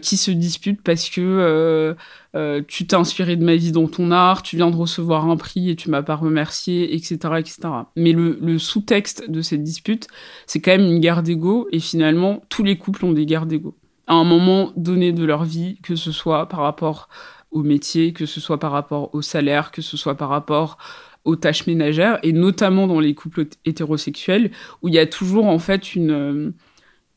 qui 0.00 0.17
se 0.17 0.31
disputent 0.31 0.81
parce 0.83 1.11
que 1.11 1.95
euh, 2.35 2.45
euh, 2.45 2.62
tu 2.67 2.87
t'es 2.87 2.97
inspiré 2.97 3.37
de 3.37 3.45
ma 3.45 3.57
vie 3.57 3.73
dans 3.73 3.88
ton 3.88 4.11
art, 4.11 4.43
tu 4.43 4.57
viens 4.57 4.71
de 4.71 4.76
recevoir 4.76 5.29
un 5.29 5.37
prix 5.37 5.71
et 5.71 5.76
tu 5.76 5.91
m'as 5.91 6.03
pas 6.03 6.17
remercié, 6.17 6.95
etc., 6.95 7.17
etc. 7.38 7.57
Mais 7.97 8.12
le, 8.12 8.59
sous-texte 8.59 9.31
de 9.31 9.41
cette 9.41 9.62
dispute, 9.62 10.09
c'est 10.47 10.61
quand 10.61 10.73
même 10.73 10.87
une 10.87 11.00
guerre 11.00 11.23
d'ego 11.23 11.69
et 11.73 11.81
finalement 11.81 12.43
tous 12.49 12.62
les 12.62 12.76
couples 12.79 13.05
ont 13.05 13.12
des 13.12 13.26
guerres 13.26 13.47
d'ego 13.47 13.76
à 14.07 14.14
un 14.14 14.25
moment 14.25 14.73
donné 14.76 15.12
de 15.12 15.25
leur 15.25 15.45
vie, 15.45 15.79
que 15.83 15.97
ce 15.97 16.12
soit 16.12 16.47
par 16.49 16.61
rapport 16.61 17.09
au 17.50 17.62
métier, 17.62 18.12
que 18.12 18.26
ce 18.26 18.38
soit 18.38 18.61
par 18.61 18.73
rapport 18.73 19.14
au 19.14 19.23
salaire, 19.23 19.71
que 19.71 19.81
ce 19.81 19.97
soit 19.97 20.14
par 20.14 20.29
rapport 20.29 20.76
aux 21.25 21.37
tâches 21.37 21.67
ménagères, 21.67 22.19
et 22.23 22.33
notamment 22.33 22.87
dans 22.87 23.00
les 23.00 23.14
couples 23.14 23.47
hétérosexuels, 23.64 24.50
où 24.83 24.88
il 24.88 24.95
y 24.95 24.99
a 24.99 25.07
toujours 25.07 25.47
en 25.47 25.59
fait 25.59 25.95
une, 25.95 26.53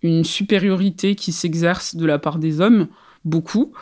une 0.01 0.23
supériorité 0.23 1.15
qui 1.15 1.33
s'exerce 1.33 1.97
de 1.97 2.05
la 2.05 2.19
part 2.19 2.39
des 2.39 2.61
hommes, 2.61 2.87
beaucoup. 3.25 3.73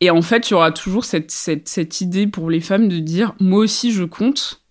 Et 0.00 0.10
en 0.10 0.22
fait, 0.22 0.48
il 0.48 0.52
y 0.52 0.54
aura 0.54 0.70
toujours 0.70 1.04
cette, 1.04 1.30
cette, 1.30 2.00
idée 2.00 2.26
pour 2.26 2.50
les 2.50 2.60
femmes 2.60 2.88
de 2.88 2.98
dire 2.98 3.34
moi 3.40 3.60
aussi 3.60 3.92
je 3.92 4.04
compte. 4.04 4.62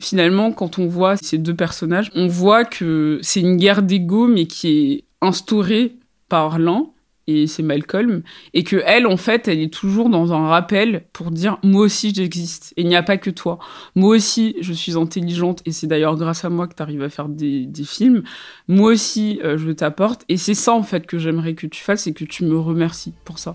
Finalement, 0.00 0.52
quand 0.52 0.78
on 0.78 0.86
voit 0.86 1.16
ces 1.16 1.38
deux 1.38 1.54
personnages, 1.54 2.10
on 2.14 2.26
voit 2.26 2.64
que 2.64 3.20
c'est 3.22 3.40
une 3.40 3.56
guerre 3.56 3.82
d'ego, 3.82 4.26
mais 4.26 4.46
qui 4.46 4.68
est 4.68 5.04
instaurée 5.20 5.94
par 6.28 6.58
l'un 6.58 6.88
et 7.28 7.46
c'est 7.46 7.62
Malcolm, 7.62 8.22
et 8.52 8.64
que 8.64 8.82
elle, 8.84 9.06
en 9.06 9.16
fait, 9.16 9.46
elle 9.46 9.60
est 9.60 9.72
toujours 9.72 10.08
dans 10.08 10.32
un 10.32 10.48
rappel 10.48 11.04
pour 11.12 11.30
dire 11.30 11.58
moi 11.62 11.82
aussi 11.82 12.12
j'existe, 12.14 12.74
et 12.76 12.82
il 12.82 12.88
n'y 12.88 12.96
a 12.96 13.02
pas 13.02 13.16
que 13.16 13.30
toi. 13.30 13.58
Moi 13.94 14.16
aussi, 14.16 14.56
je 14.60 14.72
suis 14.72 14.96
intelligente, 14.96 15.62
et 15.64 15.72
c'est 15.72 15.86
d'ailleurs 15.86 16.16
grâce 16.16 16.44
à 16.44 16.50
moi 16.50 16.66
que 16.66 16.74
tu 16.74 16.82
arrives 16.82 17.02
à 17.02 17.08
faire 17.08 17.28
des, 17.28 17.68
films. 17.84 18.22
Moi 18.68 18.92
aussi, 18.92 19.40
euh, 19.44 19.56
je 19.56 19.70
t'apporte, 19.70 20.24
et 20.28 20.36
c'est 20.36 20.54
ça, 20.54 20.72
en 20.72 20.82
fait, 20.82 21.06
que 21.06 21.18
j'aimerais 21.18 21.54
que 21.54 21.66
tu 21.66 21.82
fasses, 21.82 22.06
et 22.06 22.12
que 22.12 22.24
tu 22.24 22.44
me 22.44 22.58
remercies 22.58 23.14
pour 23.24 23.38
ça. 23.38 23.54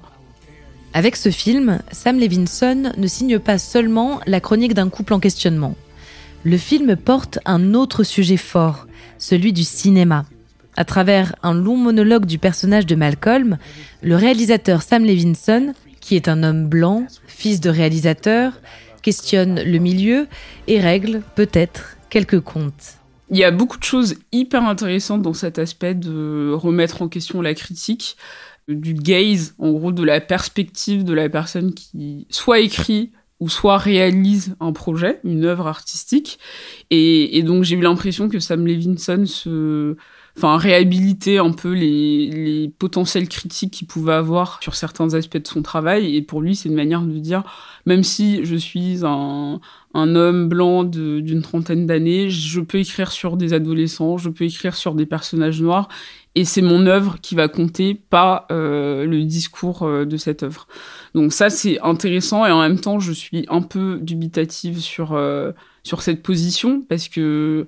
Avec 0.94 1.16
ce 1.16 1.30
film, 1.30 1.80
Sam 1.92 2.20
Levinson 2.20 2.92
ne 2.98 3.08
signe 3.08 3.40
pas 3.40 3.58
seulement 3.58 4.20
la 4.26 4.40
chronique 4.40 4.74
d'un 4.74 4.90
couple 4.90 5.14
en 5.14 5.20
questionnement. 5.20 5.76
Le 6.44 6.58
film 6.58 6.96
porte 6.96 7.40
un 7.46 7.74
autre 7.74 8.04
sujet 8.04 8.38
fort, 8.38 8.88
celui 9.18 9.54
du 9.54 9.64
cinéma. 9.64 10.26
À 10.76 10.86
travers 10.86 11.36
un 11.44 11.54
long 11.54 11.78
monologue 11.78 12.26
du 12.26 12.38
personnage 12.38 12.86
de 12.86 12.96
Malcolm, 12.96 13.58
le 14.02 14.16
réalisateur 14.16 14.82
Sam 14.82 15.04
Levinson, 15.04 15.74
qui 16.00 16.16
est 16.16 16.28
un 16.28 16.44
homme 16.44 16.68
blanc, 16.68 17.06
fils 17.28 17.60
de 17.60 17.70
réalisateur, 17.70 18.54
questionne 19.02 19.62
le 19.62 19.78
milieu 19.80 20.28
et 20.68 20.80
règle 20.80 21.22
peut-être 21.36 21.98
quelques 22.10 22.40
comptes. 22.40 22.98
Il 23.30 23.38
y 23.38 23.44
a 23.44 23.52
beaucoup 23.52 23.78
de 23.78 23.84
choses 23.84 24.16
hyper 24.32 24.64
intéressantes 24.64 25.22
dans 25.22 25.34
cet 25.34 25.60
aspect 25.60 25.94
de 25.94 26.54
remettre 26.54 27.02
en 27.02 27.10
question 27.10 27.42
la 27.42 27.54
critique, 27.54 28.16
du 28.68 28.94
gaze, 28.94 29.56
en 29.60 29.72
gros 29.72 29.92
de 29.92 30.04
la 30.04 30.20
perspective 30.20 31.04
de 31.04 31.14
la 31.14 31.30
personne 31.30 31.74
qui 31.74 32.28
soit 32.30 32.60
écrit 32.60 33.12
ou 33.40 33.50
soit 33.50 33.78
réalise 33.78 34.56
un 34.60 34.72
projet, 34.72 35.20
une 35.24 35.46
œuvre 35.46 35.68
artistique. 35.68 36.40
Et, 36.90 37.44
donc 37.44 37.64
j'ai 37.64 37.76
eu 37.76 37.82
l'impression 37.82 38.30
que 38.30 38.40
Sam 38.40 38.66
Levinson 38.66 39.26
se 39.26 39.96
enfin 40.36 40.58
réhabiliter 40.58 41.40
un 41.40 41.52
peu 41.52 41.74
les, 41.74 42.30
les 42.30 42.70
potentiels 42.70 43.28
critiques 43.28 43.74
qu'il 43.74 43.88
pouvait 43.88 44.14
avoir 44.14 44.60
sur 44.62 44.76
certains 44.76 45.16
aspects 45.16 45.38
de 45.38 45.48
son 45.48 45.64
travail. 45.64 46.16
Et 46.16 46.22
pour 46.22 46.42
lui, 46.42 46.56
c'est 46.56 46.70
une 46.70 46.76
manière 46.76 47.02
de 47.02 47.18
dire, 47.18 47.44
même 47.88 48.04
si 48.04 48.46
je 48.46 48.56
suis 48.56 49.00
un, 49.04 49.60
un 49.96 50.16
homme 50.16 50.48
blanc 50.48 50.84
d'une 50.84 51.42
trentaine 51.42 51.88
d'années, 51.88 52.30
je 52.30 52.60
peux 52.62 52.78
écrire 52.78 53.12
sur 53.12 53.36
des 53.36 53.54
adolescents, 53.54 54.18
je 54.18 54.30
peux 54.30 54.46
écrire 54.46 54.76
sur 54.76 54.94
des 54.94 55.08
personnages 55.08 55.60
noirs, 55.60 55.90
et 56.38 56.46
c'est 56.46 56.62
mon 56.62 56.86
œuvre 56.86 57.18
qui 57.20 57.34
va 57.34 57.48
compter, 57.48 57.96
pas 57.96 58.46
euh, 58.52 59.06
le 59.06 59.24
discours 59.24 59.82
euh, 59.82 60.06
de 60.06 60.18
cette 60.18 60.44
œuvre. 60.44 60.68
Donc 61.16 61.34
ça, 61.34 61.50
c'est 61.50 61.80
intéressant, 61.80 62.46
et 62.46 62.52
en 62.52 62.62
même 62.62 62.80
temps, 62.80 63.00
je 63.00 63.12
suis 63.12 63.48
un 63.50 63.64
peu 63.64 63.98
dubitative 64.00 64.78
sur, 64.80 65.14
euh, 65.14 65.52
sur 65.82 66.04
cette 66.04 66.22
position, 66.22 66.84
parce 66.88 67.08
que 67.08 67.66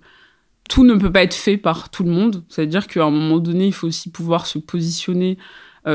tout 0.70 0.84
ne 0.84 0.94
peut 0.94 1.12
pas 1.12 1.24
être 1.24 1.34
fait 1.34 1.58
par 1.58 1.90
tout 1.90 2.04
le 2.04 2.12
monde. 2.12 2.44
C'est-à-dire 2.48 2.86
qu'à 2.86 3.06
un 3.06 3.10
moment 3.10 3.40
donné, 3.40 3.66
il 3.66 3.74
faut 3.74 3.88
aussi 3.88 4.12
pouvoir 4.12 4.46
se 4.46 4.60
positionner 4.60 5.40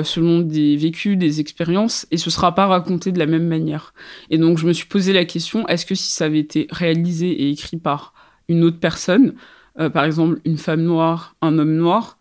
selon 0.02 0.40
des 0.40 0.76
vécus, 0.76 1.16
des 1.16 1.38
expériences, 1.38 2.08
et 2.10 2.16
ce 2.16 2.28
sera 2.28 2.56
pas 2.56 2.66
raconté 2.66 3.12
de 3.12 3.20
la 3.20 3.26
même 3.26 3.46
manière. 3.46 3.94
Et 4.30 4.38
donc, 4.38 4.58
je 4.58 4.66
me 4.66 4.72
suis 4.72 4.88
posé 4.88 5.12
la 5.12 5.24
question 5.24 5.68
est-ce 5.68 5.86
que 5.86 5.94
si 5.94 6.10
ça 6.10 6.24
avait 6.24 6.40
été 6.40 6.66
réalisé 6.70 7.30
et 7.30 7.50
écrit 7.50 7.76
par 7.76 8.12
une 8.48 8.64
autre 8.64 8.80
personne, 8.80 9.34
par 9.76 10.04
exemple 10.04 10.40
une 10.44 10.58
femme 10.58 10.82
noire, 10.82 11.36
un 11.40 11.56
homme 11.60 11.76
noir, 11.76 12.18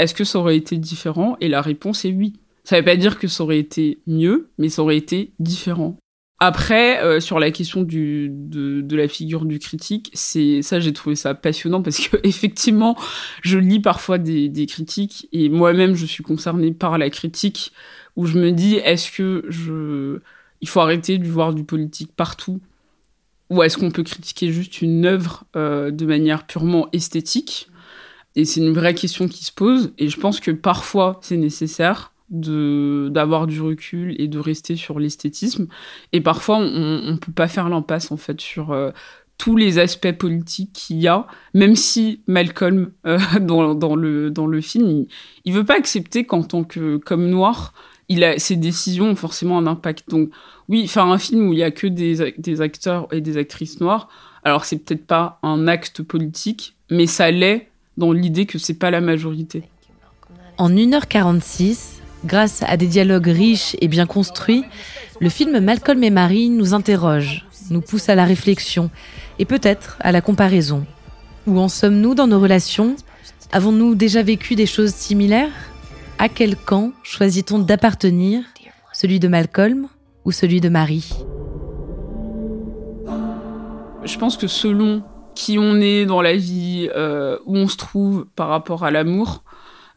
est-ce 0.00 0.14
que 0.14 0.24
ça 0.24 0.38
aurait 0.38 0.56
été 0.56 0.76
différent 0.76 1.36
Et 1.40 1.48
la 1.48 1.60
réponse 1.60 2.04
est 2.04 2.12
oui. 2.12 2.34
Ça 2.64 2.76
ne 2.76 2.80
veut 2.80 2.84
pas 2.84 2.96
dire 2.96 3.18
que 3.18 3.28
ça 3.28 3.44
aurait 3.44 3.58
été 3.58 4.00
mieux, 4.06 4.50
mais 4.58 4.68
ça 4.68 4.82
aurait 4.82 4.96
été 4.96 5.32
différent. 5.38 5.96
Après, 6.42 7.02
euh, 7.02 7.20
sur 7.20 7.38
la 7.38 7.50
question 7.50 7.82
de, 7.82 8.86
la 8.90 9.08
figure 9.08 9.44
du 9.44 9.58
critique, 9.58 10.10
c'est 10.14 10.62
ça, 10.62 10.80
j'ai 10.80 10.94
trouvé 10.94 11.14
ça 11.14 11.34
passionnant 11.34 11.82
parce 11.82 11.98
que 12.00 12.16
effectivement, 12.24 12.96
je 13.42 13.58
lis 13.58 13.80
parfois 13.80 14.16
des, 14.16 14.48
des 14.48 14.66
critiques 14.66 15.28
et 15.32 15.50
moi-même, 15.50 15.94
je 15.94 16.06
suis 16.06 16.22
concernée 16.22 16.72
par 16.72 16.96
la 16.96 17.10
critique 17.10 17.72
où 18.16 18.24
je 18.24 18.38
me 18.38 18.52
dis, 18.52 18.76
est-ce 18.76 19.10
que 19.12 19.44
je, 19.48 20.20
il 20.62 20.68
faut 20.68 20.80
arrêter 20.80 21.18
de 21.18 21.28
voir 21.28 21.52
du 21.52 21.64
politique 21.64 22.12
partout 22.16 22.60
ou 23.50 23.62
est-ce 23.62 23.76
qu'on 23.76 23.90
peut 23.90 24.04
critiquer 24.04 24.52
juste 24.52 24.80
une 24.80 25.04
œuvre 25.04 25.44
euh, 25.56 25.90
de 25.90 26.06
manière 26.06 26.46
purement 26.46 26.88
esthétique? 26.92 27.68
Et 28.36 28.44
c'est 28.44 28.60
une 28.60 28.72
vraie 28.72 28.94
question 28.94 29.28
qui 29.28 29.44
se 29.44 29.52
pose. 29.52 29.92
Et 29.98 30.08
je 30.08 30.18
pense 30.18 30.40
que 30.40 30.50
parfois 30.50 31.18
c'est 31.22 31.36
nécessaire 31.36 32.12
d'avoir 32.30 33.48
du 33.48 33.60
recul 33.60 34.14
et 34.20 34.28
de 34.28 34.38
rester 34.38 34.76
sur 34.76 35.00
l'esthétisme. 35.00 35.66
Et 36.12 36.20
parfois 36.20 36.58
on, 36.58 37.00
on 37.04 37.16
peut 37.16 37.32
pas 37.32 37.48
faire 37.48 37.68
l'impasse 37.68 38.12
en 38.12 38.16
fait 38.16 38.40
sur 38.40 38.70
euh, 38.70 38.90
tous 39.36 39.56
les 39.56 39.78
aspects 39.78 40.12
politiques 40.12 40.72
qu'il 40.72 40.98
y 40.98 41.08
a. 41.08 41.26
Même 41.54 41.74
si 41.74 42.20
Malcolm 42.28 42.92
euh, 43.06 43.18
dans, 43.40 43.74
dans 43.74 43.96
le 43.96 44.30
dans 44.30 44.46
le 44.46 44.60
film 44.60 44.88
il, 44.88 45.08
il 45.44 45.52
veut 45.52 45.64
pas 45.64 45.76
accepter 45.76 46.24
qu'en 46.24 46.44
tant 46.44 46.62
que 46.62 46.98
comme 46.98 47.28
noir 47.28 47.74
ses 48.38 48.56
décisions 48.56 49.06
ont 49.06 49.16
forcément 49.16 49.58
un 49.58 49.66
impact. 49.66 50.08
Donc 50.10 50.30
oui 50.68 50.86
faire 50.86 51.06
un 51.06 51.18
film 51.18 51.48
où 51.48 51.52
il 51.52 51.58
y 51.58 51.64
a 51.64 51.70
que 51.70 51.86
des, 51.86 52.34
des 52.38 52.60
acteurs 52.60 53.08
et 53.12 53.20
des 53.20 53.36
actrices 53.36 53.80
noires 53.80 54.08
alors 54.44 54.64
c'est 54.64 54.78
peut-être 54.78 55.06
pas 55.06 55.38
un 55.42 55.68
acte 55.68 56.02
politique 56.02 56.76
mais 56.90 57.06
ça 57.06 57.30
l'est 57.30 57.69
dans 58.00 58.12
l'idée 58.12 58.46
que 58.46 58.58
c'est 58.58 58.74
pas 58.74 58.90
la 58.90 59.00
majorité. 59.00 59.62
En 60.58 60.68
1h46 60.70 62.00
Grâce 62.24 62.62
à 62.66 62.76
des 62.76 62.86
dialogues 62.86 63.28
riches 63.28 63.76
et 63.80 63.88
bien 63.88 64.04
construits, 64.04 64.64
le 65.20 65.30
film 65.30 65.58
Malcolm 65.60 66.04
et 66.04 66.10
Marie 66.10 66.50
nous 66.50 66.74
interroge, 66.74 67.46
nous 67.70 67.80
pousse 67.80 68.10
à 68.10 68.14
la 68.14 68.26
réflexion 68.26 68.90
et 69.38 69.46
peut-être 69.46 69.96
à 70.00 70.12
la 70.12 70.20
comparaison. 70.20 70.84
Où 71.46 71.58
en 71.58 71.68
sommes-nous 71.68 72.14
dans 72.14 72.26
nos 72.26 72.38
relations? 72.38 72.96
Avons-nous 73.52 73.94
déjà 73.94 74.22
vécu 74.22 74.54
des 74.54 74.66
choses 74.66 74.92
similaires? 74.92 75.52
À 76.18 76.28
quel 76.28 76.56
camp 76.56 76.92
choisit-on 77.02 77.58
d'appartenir? 77.58 78.42
Celui 78.92 79.18
de 79.18 79.28
Malcolm 79.28 79.88
ou 80.26 80.30
celui 80.30 80.60
de 80.60 80.68
Marie? 80.68 81.10
Je 84.04 84.18
pense 84.18 84.36
que 84.36 84.46
selon 84.46 85.02
qui 85.34 85.58
on 85.58 85.76
est 85.76 86.06
dans 86.06 86.22
la 86.22 86.36
vie, 86.36 86.88
euh, 86.94 87.38
où 87.46 87.56
on 87.56 87.68
se 87.68 87.76
trouve 87.76 88.26
par 88.36 88.48
rapport 88.48 88.84
à 88.84 88.90
l'amour, 88.90 89.42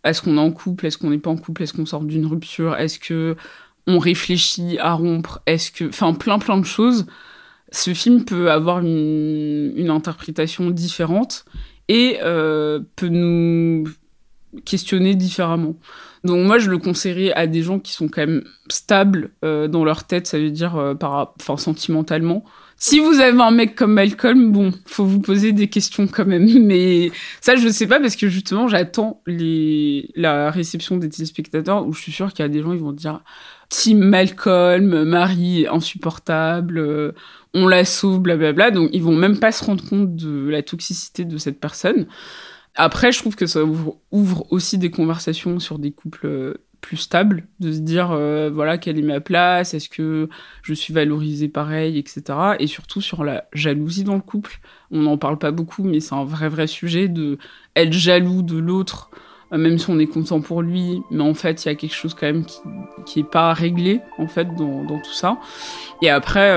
est-ce 0.03 0.21
qu'on 0.21 0.37
est 0.37 0.41
en 0.41 0.51
couple, 0.51 0.85
est-ce 0.85 0.97
qu'on 0.97 1.09
n'est 1.09 1.17
pas 1.17 1.29
en 1.29 1.37
couple, 1.37 1.63
est-ce 1.63 1.73
qu'on 1.73 1.85
sort 1.85 2.03
d'une 2.03 2.25
rupture, 2.25 2.75
est-ce 2.75 2.99
que 2.99 3.35
on 3.85 3.99
réfléchit 3.99 4.77
à 4.79 4.93
rompre, 4.93 5.41
est-ce 5.45 5.71
que, 5.71 5.85
enfin 5.85 6.13
plein 6.13 6.39
plein 6.39 6.57
de 6.57 6.65
choses. 6.65 7.05
Ce 7.71 7.93
film 7.93 8.23
peut 8.23 8.51
avoir 8.51 8.79
une, 8.79 9.89
interprétation 9.89 10.69
différente 10.69 11.45
et 11.87 12.19
euh, 12.23 12.79
peut 12.95 13.09
nous 13.09 13.85
questionner 14.65 15.15
différemment. 15.15 15.75
Donc 16.23 16.45
moi 16.45 16.59
je 16.59 16.69
le 16.69 16.77
conseillerais 16.77 17.33
à 17.33 17.47
des 17.47 17.63
gens 17.63 17.79
qui 17.79 17.91
sont 17.91 18.07
quand 18.07 18.21
même 18.21 18.43
stables 18.69 19.31
euh, 19.43 19.67
dans 19.67 19.83
leur 19.83 20.05
tête, 20.05 20.27
ça 20.27 20.37
veut 20.37 20.51
dire 20.51 20.75
enfin 20.75 21.57
sentimentalement. 21.57 22.45
Si 22.85 22.99
vous 22.99 23.21
avez 23.21 23.39
un 23.41 23.51
mec 23.51 23.75
comme 23.75 23.93
Malcolm, 23.93 24.51
bon, 24.51 24.73
faut 24.85 25.05
vous 25.05 25.21
poser 25.21 25.53
des 25.53 25.69
questions 25.69 26.05
quand 26.05 26.25
même. 26.25 26.49
Mais 26.65 27.13
ça, 27.39 27.55
je 27.55 27.69
sais 27.69 27.87
pas 27.87 28.01
parce 28.01 28.17
que 28.17 28.27
justement, 28.27 28.67
j'attends 28.67 29.21
la 29.25 30.51
réception 30.51 30.97
des 30.97 31.07
téléspectateurs 31.07 31.87
où 31.87 31.93
je 31.93 32.01
suis 32.01 32.11
sûr 32.11 32.33
qu'il 32.33 32.43
y 32.43 32.45
a 32.45 32.49
des 32.49 32.61
gens 32.61 32.73
qui 32.73 32.79
vont 32.79 32.91
dire 32.91 33.21
Team 33.69 33.99
Malcolm, 33.99 35.05
Marie 35.05 35.65
insupportable, 35.65 36.77
euh, 36.77 37.13
on 37.53 37.69
la 37.69 37.85
sauve, 37.85 38.19
blablabla. 38.19 38.71
Donc 38.71 38.89
ils 38.91 39.01
vont 39.01 39.15
même 39.15 39.39
pas 39.39 39.53
se 39.53 39.63
rendre 39.63 39.87
compte 39.87 40.17
de 40.17 40.49
la 40.49 40.61
toxicité 40.61 41.23
de 41.23 41.37
cette 41.37 41.61
personne. 41.61 42.05
Après, 42.75 43.13
je 43.13 43.19
trouve 43.19 43.37
que 43.37 43.45
ça 43.45 43.61
ouvre, 43.63 44.45
aussi 44.51 44.77
des 44.77 44.91
conversations 44.91 45.61
sur 45.61 45.79
des 45.79 45.91
couples 45.91 46.27
euh, 46.27 46.53
plus 46.83 46.97
stables, 46.97 47.47
de 47.61 47.71
se 47.71 47.79
dire, 47.79 48.11
euh, 48.11 48.51
voilà, 48.53 48.77
quelle 48.77 48.99
est 48.99 49.03
ma 49.03 49.21
place, 49.21 49.73
est-ce 49.73 49.87
que 49.87 50.29
je 50.61 50.73
suis 50.73 50.93
valorisée 50.93 51.47
pareil, 51.47 51.97
etc. 51.97 52.21
Et 52.59 52.67
surtout 52.67 52.99
sur 52.99 53.23
la 53.23 53.45
jalousie 53.53 54.03
dans 54.03 54.15
le 54.15 54.21
couple. 54.21 54.59
On 54.91 54.99
n'en 54.99 55.17
parle 55.17 55.39
pas 55.39 55.51
beaucoup, 55.51 55.83
mais 55.83 56.01
c'est 56.01 56.13
un 56.13 56.25
vrai, 56.25 56.49
vrai 56.49 56.67
sujet 56.67 57.07
de 57.07 57.37
être 57.77 57.93
jaloux 57.93 58.41
de 58.41 58.57
l'autre, 58.57 59.09
euh, 59.53 59.57
même 59.57 59.77
si 59.79 59.89
on 59.89 59.97
est 59.97 60.07
content 60.07 60.41
pour 60.41 60.61
lui, 60.61 61.01
mais 61.09 61.23
en 61.23 61.33
fait, 61.33 61.63
il 61.63 61.69
y 61.69 61.71
a 61.71 61.75
quelque 61.75 61.95
chose 61.95 62.13
quand 62.13 62.27
même 62.27 62.45
qui, 62.45 62.59
qui 63.05 63.23
pas 63.23 63.53
réglé, 63.53 64.01
en 64.17 64.27
fait, 64.27 64.53
dans, 64.55 64.83
dans 64.83 64.99
tout 64.99 65.13
ça. 65.13 65.39
Et 66.01 66.09
après, 66.09 66.53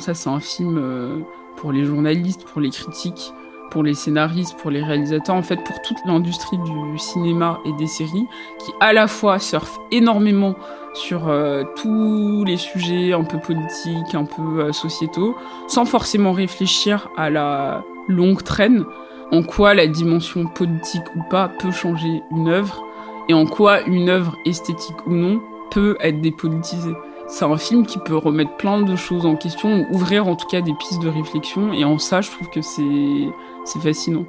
ça, 0.00 0.14
c'est 0.14 0.28
un 0.28 0.40
film 0.40 1.24
pour 1.56 1.70
les 1.70 1.84
journalistes, 1.84 2.44
pour 2.44 2.60
les 2.60 2.70
critiques, 2.70 3.32
pour 3.74 3.82
les 3.82 3.94
scénaristes, 3.94 4.56
pour 4.56 4.70
les 4.70 4.84
réalisateurs, 4.84 5.34
en 5.34 5.42
fait 5.42 5.56
pour 5.56 5.82
toute 5.82 5.98
l'industrie 6.06 6.58
du 6.58 6.96
cinéma 6.96 7.58
et 7.66 7.72
des 7.72 7.88
séries, 7.88 8.28
qui 8.60 8.72
à 8.78 8.92
la 8.92 9.08
fois 9.08 9.40
surfent 9.40 9.80
énormément 9.90 10.54
sur 10.94 11.26
euh, 11.28 11.64
tous 11.74 12.44
les 12.44 12.56
sujets 12.56 13.12
un 13.12 13.24
peu 13.24 13.40
politiques, 13.40 14.14
un 14.14 14.26
peu 14.26 14.60
euh, 14.60 14.72
sociétaux, 14.72 15.36
sans 15.66 15.86
forcément 15.86 16.30
réfléchir 16.30 17.10
à 17.16 17.30
la 17.30 17.82
longue 18.06 18.44
traîne, 18.44 18.84
en 19.32 19.42
quoi 19.42 19.74
la 19.74 19.88
dimension 19.88 20.46
politique 20.46 21.12
ou 21.16 21.22
pas 21.28 21.48
peut 21.48 21.72
changer 21.72 22.22
une 22.30 22.48
œuvre, 22.48 22.80
et 23.28 23.34
en 23.34 23.44
quoi 23.44 23.82
une 23.88 24.08
œuvre 24.08 24.36
esthétique 24.46 25.04
ou 25.04 25.14
non 25.14 25.42
peut 25.72 25.96
être 25.98 26.20
dépolitisée. 26.20 26.94
C'est 27.26 27.44
un 27.44 27.56
film 27.56 27.86
qui 27.86 27.98
peut 27.98 28.16
remettre 28.16 28.56
plein 28.56 28.82
de 28.82 28.96
choses 28.96 29.26
en 29.26 29.36
question, 29.36 29.86
ou 29.90 29.94
ouvrir 29.94 30.28
en 30.28 30.36
tout 30.36 30.46
cas 30.46 30.60
des 30.60 30.74
pistes 30.74 31.02
de 31.02 31.08
réflexion, 31.08 31.72
et 31.72 31.84
en 31.84 31.98
ça, 31.98 32.20
je 32.20 32.30
trouve 32.30 32.48
que 32.50 32.62
c'est 32.62 33.28
c'est 33.64 33.80
fascinant. 33.80 34.26